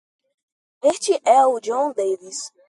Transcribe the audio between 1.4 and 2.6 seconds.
o Jon Davis.